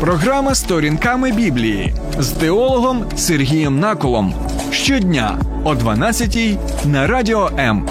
[0.00, 4.34] Програма сторінками Біблії з теологом Сергієм Наколом.
[4.72, 7.88] Щодня о 12-й на радіо М.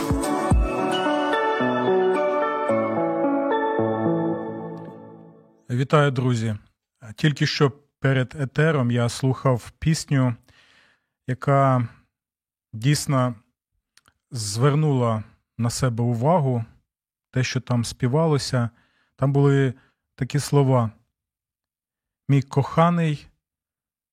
[5.69, 6.55] Вітаю, друзі.
[7.15, 10.35] Тільки що перед етером я слухав пісню,
[11.27, 11.87] яка
[12.73, 13.35] дійсно
[14.31, 15.23] звернула
[15.57, 16.65] на себе увагу,
[17.31, 18.69] те, що там співалося.
[19.15, 19.73] Там були
[20.15, 20.91] такі слова.
[22.27, 23.27] Мій коханий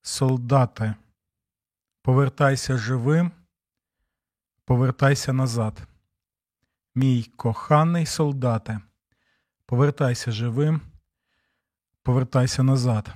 [0.02, 0.94] солдате,
[2.02, 3.30] повертайся живим,
[4.64, 5.82] повертайся назад.
[6.94, 8.80] Мій коханий солдате,
[9.66, 10.80] повертайся живим,
[12.02, 13.14] повертайся назад.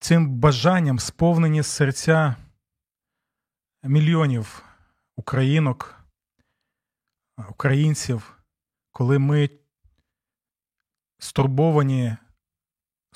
[0.00, 2.36] Цим бажанням сповнені серця
[3.82, 4.64] мільйонів
[5.16, 6.04] українок,
[7.48, 8.38] українців,
[8.92, 9.50] коли ми
[11.18, 12.16] стурбовані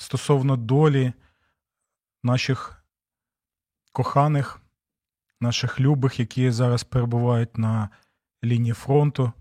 [0.01, 1.13] стосовно долі
[2.23, 2.83] наших
[3.91, 4.61] коханих,
[5.39, 7.89] наших любих, які зараз перебувають на
[8.43, 9.31] лінії фронту,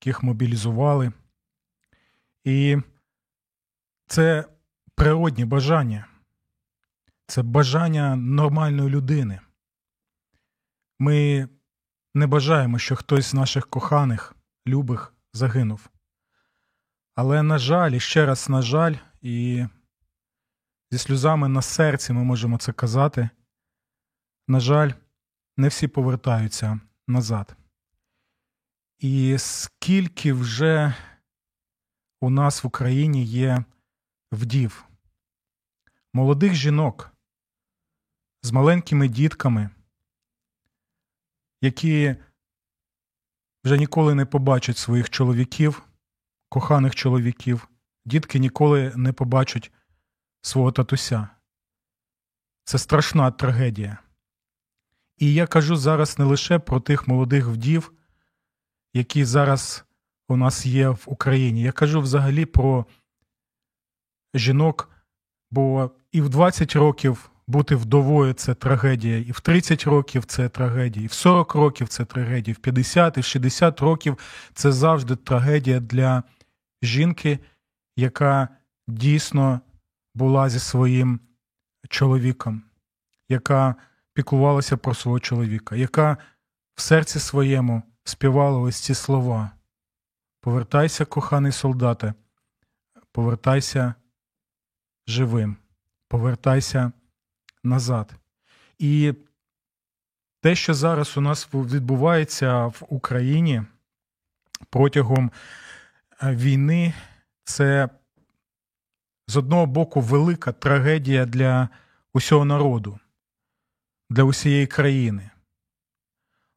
[0.00, 1.12] яких мобілізували.
[2.44, 2.78] І
[4.06, 4.44] це
[4.94, 6.06] природні бажання,
[7.26, 9.40] це бажання нормальної людини.
[10.98, 11.48] Ми
[12.14, 14.34] не бажаємо, що хтось з наших коханих,
[14.66, 15.88] любих загинув.
[17.14, 19.66] Але, на жаль, і ще раз, на жаль, і
[20.90, 23.30] зі сльозами на серці ми можемо це казати.
[24.48, 24.92] На жаль,
[25.56, 27.56] не всі повертаються назад.
[28.98, 30.94] І скільки вже
[32.20, 33.64] у нас в Україні є
[34.32, 34.84] вдів,
[36.12, 37.12] молодих жінок
[38.42, 39.70] з маленькими дітками,
[41.60, 42.16] які
[43.64, 45.82] вже ніколи не побачать своїх чоловіків,
[46.48, 47.68] коханих чоловіків,
[48.04, 49.72] дітки ніколи не побачать
[50.42, 51.28] свого татуся.
[52.64, 53.98] Це страшна трагедія.
[55.16, 57.92] І я кажу зараз не лише про тих молодих вдів,
[58.94, 59.84] які зараз
[60.28, 61.62] у нас є в Україні.
[61.62, 62.86] Я кажу взагалі про
[64.34, 64.90] жінок,
[65.50, 71.04] бо і в 20 років бути вдовою це трагедія, і в 30 років це трагедія,
[71.04, 74.18] і в 40 років це трагедія, і в 50, і в 60 років
[74.54, 76.22] це завжди трагедія для
[76.82, 77.38] жінки,
[77.96, 78.48] яка
[78.88, 79.60] дійсно
[80.20, 81.20] була зі своїм
[81.88, 82.62] чоловіком,
[83.28, 83.74] яка
[84.12, 86.16] піклувалася про свого чоловіка, яка
[86.74, 89.50] в серці своєму співала ось ці слова.
[90.40, 92.14] Повертайся, коханий солдате,
[93.12, 93.94] повертайся
[95.06, 95.56] живим,
[96.08, 96.92] повертайся
[97.64, 98.14] назад.
[98.78, 99.14] І
[100.42, 103.62] те, що зараз у нас відбувається в Україні
[104.70, 105.30] протягом
[106.22, 106.94] війни,
[107.44, 107.88] це
[109.30, 111.68] з одного боку велика трагедія для
[112.12, 112.98] усього народу,
[114.10, 115.30] для усієї країни.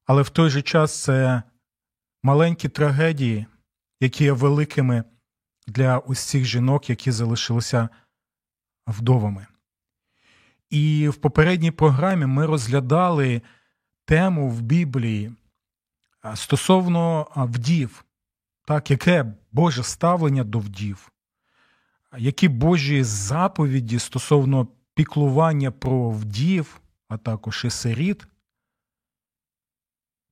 [0.05, 1.43] Але в той же час це
[2.23, 3.45] маленькі трагедії,
[3.99, 5.03] які є великими
[5.67, 7.89] для усіх жінок, які залишилися
[8.87, 9.47] вдовами.
[10.69, 13.41] І в попередній програмі ми розглядали
[14.05, 15.31] тему в Біблії
[16.35, 18.05] стосовно вдів,
[18.65, 21.12] так, яке Боже ставлення до вдів,
[22.17, 28.27] які Божі заповіді стосовно піклування про вдів, а також і сиріт,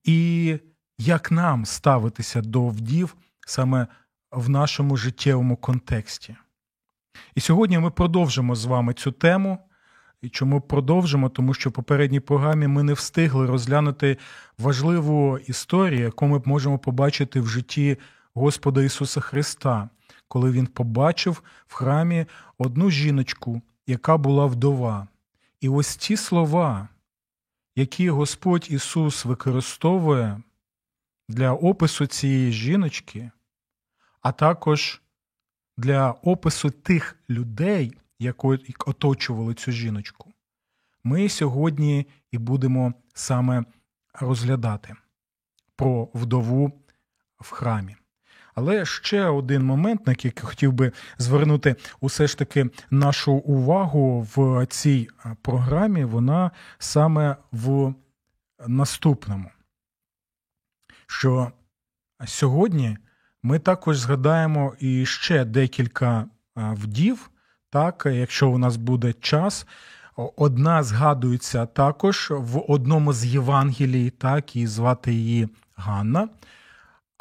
[0.04, 0.60] і
[0.98, 3.16] як нам ставитися до вдів
[3.48, 3.88] саме
[4.32, 6.36] в нашому життєвому контексті.
[7.36, 9.58] І сьогодні ми продовжимо з вами цю тему.
[10.22, 11.30] І чому продовжимо?
[11.30, 14.18] Тому що в попередній програмі ми не встигли розглянути
[14.58, 17.98] важливу історію, яку ми можемо побачити в житті
[18.34, 19.90] Господа Ісуса Христа,
[20.32, 22.26] коли Він побачив в храмі
[22.58, 25.08] одну жіночку, яка була вдова.
[25.60, 26.88] І ось ті слова,
[27.76, 30.42] які Господь Ісус використовує
[31.30, 33.32] для опису цієї жіночки,
[34.22, 35.02] а також
[35.78, 38.48] для опису тих людей, які
[38.86, 40.34] оточували цю жіночку,
[41.04, 43.64] ми сьогодні і будемо саме
[44.14, 44.96] розглядати
[45.76, 46.72] про вдову
[47.40, 47.96] в храмі.
[48.62, 54.66] Але ще один момент, на який хотів би звернути усе ж таки нашу увагу в
[54.66, 55.10] цій
[55.42, 57.94] програмі, вона саме в
[58.68, 59.50] наступному.
[61.08, 61.52] Що
[62.26, 62.98] сьогодні
[63.44, 66.26] ми також згадаємо і ще декілька
[66.56, 67.30] вдів,
[67.70, 69.68] так, якщо у нас буде час.
[70.36, 76.30] Одна згадується також в одному з Євангелій, так, і звати її Ганна.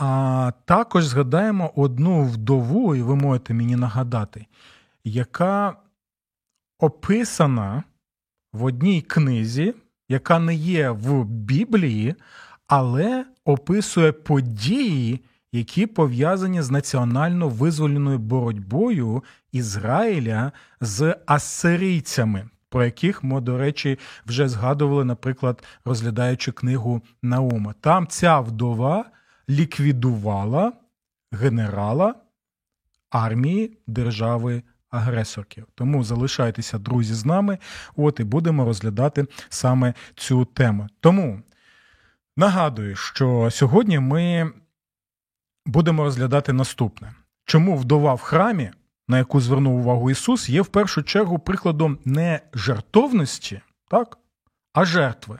[0.02, 4.47] А також згадаємо одну вдову, і ви можете мені нагадати,
[5.05, 5.76] яка
[6.79, 7.82] описана
[8.52, 9.75] в одній книзі,
[10.08, 12.14] яка не є в Біблії,
[12.67, 15.20] але описує події,
[15.52, 24.49] які пов'язані з національно визвольною боротьбою Ізраїля з асирійцями, про яких ми, до речі, вже
[24.49, 27.75] згадували, наприклад, розглядаючи книгу Наума.
[27.81, 29.05] Там ця вдова
[29.50, 30.73] ліквідувала
[31.32, 32.14] генерала
[33.11, 35.67] армії держави агресорків.
[35.75, 37.58] Тому залишайтеся, друзі, з нами.
[37.97, 40.88] От і будемо розглядати саме цю тему.
[41.00, 41.43] Тому
[42.37, 44.52] нагадую, що сьогодні ми
[45.67, 47.12] будемо розглядати наступне:
[47.44, 48.70] чому вдова в храмі,
[49.08, 53.61] на яку звернув увагу Ісус, є в першу чергу прикладом не жартовності,
[53.91, 54.19] так,
[54.73, 55.38] а жертви.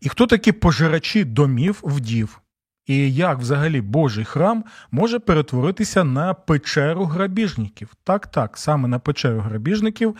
[0.00, 2.40] І хто такі пожирачі домів вдів?
[2.86, 7.94] І як взагалі Божий храм може перетворитися на печеру грабіжників?
[8.04, 10.16] Так, так, саме на печеру грабіжників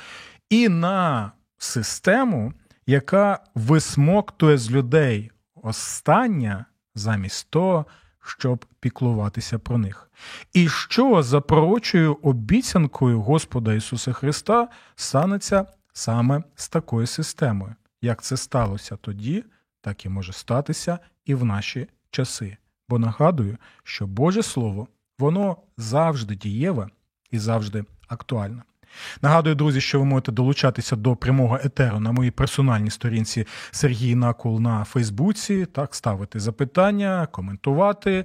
[0.50, 2.52] і на систему,
[2.86, 6.64] яка висмоктує з людей остання
[6.94, 7.86] замість того,
[8.20, 10.10] щоб піклуватися про них.
[10.52, 17.74] І що за пророчою обіцянкою Господа Ісуса Христа станеться саме з такою системою?
[18.02, 19.44] Як це сталося тоді,
[19.80, 22.56] так і може статися і в наші часи.
[22.88, 26.88] Бо нагадую, що Боже Слово, воно завжди дієве
[27.30, 28.62] і завжди актуальне.
[29.23, 34.61] Нагадую, друзі, що ви можете долучатися до прямого етеру на моїй персональній сторінці Сергій Накул
[34.61, 38.25] на Фейсбуці, так, ставити запитання, коментувати.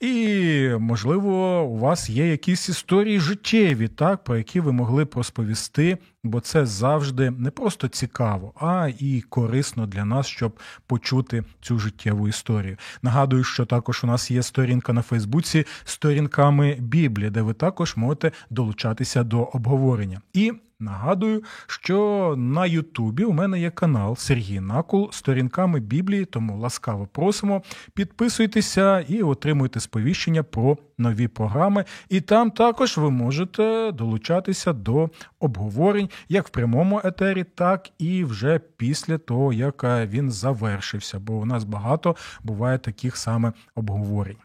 [0.00, 5.98] І, можливо, у вас є якісь історії життєві, так, про які ви могли б розповісти,
[6.24, 12.28] бо це завжди не просто цікаво, а і корисно для нас, щоб почути цю життєву
[12.28, 12.76] історію.
[13.02, 18.32] Нагадую, що також у нас є сторінка на Фейсбуці сторінками Біблії, де ви також можете
[18.50, 19.99] долучатися до обговорення.
[20.32, 26.58] І Нагадую, що на Ютубі у мене є канал Сергій Накул з сторінками Біблії, тому
[26.58, 27.62] ласкаво просимо.
[27.94, 31.84] Підписуйтеся і отримуйте сповіщення про нові програми.
[32.08, 35.10] І там також ви можете долучатися до
[35.40, 41.18] обговорень як в прямому етері, так і вже після того, як він завершився.
[41.18, 44.36] Бо у нас багато буває таких саме обговорень.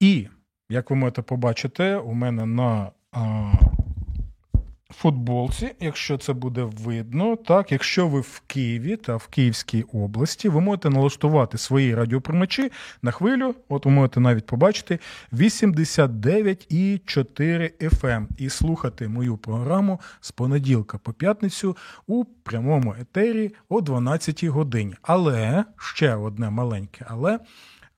[0.00, 0.28] І
[0.70, 2.90] як ви можете побачити, у мене на
[4.90, 10.60] футболці, якщо це буде видно, так, якщо ви в Києві та в Київській області, ви
[10.60, 12.72] можете налаштувати свої радіоприймачі
[13.02, 14.98] на хвилю, от ви можете навіть побачити
[15.32, 21.76] 89,4 FM і слухати мою програму з понеділка по п'ятницю
[22.06, 24.94] у прямому етері о 12 годині.
[25.02, 27.38] Але ще одне маленьке, але.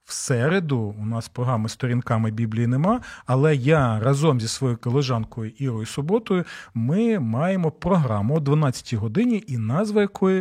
[0.05, 5.87] В середу у нас програми сторінками Біблії нема, але я разом зі своєю колежанкою Ірою
[5.87, 6.45] Суботою
[6.75, 10.41] ми маємо програму о 12 годині, і назва якої